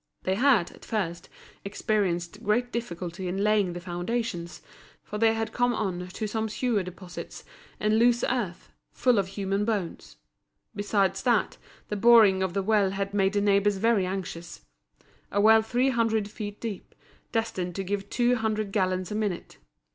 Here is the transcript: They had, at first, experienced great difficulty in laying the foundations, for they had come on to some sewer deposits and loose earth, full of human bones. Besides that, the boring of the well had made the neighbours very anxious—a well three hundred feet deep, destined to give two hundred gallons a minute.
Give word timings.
They 0.23 0.33
had, 0.33 0.71
at 0.71 0.83
first, 0.83 1.29
experienced 1.63 2.41
great 2.41 2.71
difficulty 2.71 3.27
in 3.27 3.43
laying 3.43 3.73
the 3.73 3.79
foundations, 3.79 4.63
for 5.03 5.19
they 5.19 5.35
had 5.35 5.53
come 5.53 5.75
on 5.75 6.07
to 6.07 6.25
some 6.25 6.49
sewer 6.49 6.81
deposits 6.81 7.43
and 7.79 7.99
loose 7.99 8.23
earth, 8.27 8.71
full 8.91 9.19
of 9.19 9.27
human 9.27 9.63
bones. 9.63 10.15
Besides 10.75 11.21
that, 11.21 11.59
the 11.89 11.95
boring 11.97 12.41
of 12.41 12.55
the 12.55 12.63
well 12.63 12.89
had 12.89 13.13
made 13.13 13.33
the 13.33 13.41
neighbours 13.41 13.77
very 13.77 14.07
anxious—a 14.07 15.39
well 15.39 15.61
three 15.61 15.91
hundred 15.91 16.27
feet 16.31 16.59
deep, 16.59 16.95
destined 17.31 17.75
to 17.75 17.83
give 17.83 18.09
two 18.09 18.37
hundred 18.37 18.71
gallons 18.71 19.11
a 19.11 19.15
minute. 19.15 19.59